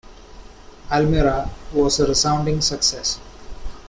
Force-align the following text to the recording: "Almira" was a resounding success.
"Almira" 0.91 1.47
was 1.73 1.99
a 1.99 2.07
resounding 2.07 2.59
success. 2.61 3.19